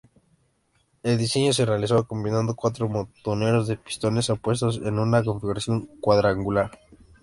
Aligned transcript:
El 1.03 1.19
diseño 1.19 1.53
se 1.53 1.63
realizó 1.63 2.07
combinando 2.07 2.55
cuatro 2.55 2.89
motores 2.89 3.67
de 3.67 3.77
pistones 3.77 4.31
opuestos 4.31 4.81
en 4.83 4.97
una 4.97 5.23
configuración 5.23 5.85
cuadrangular. 5.99 6.71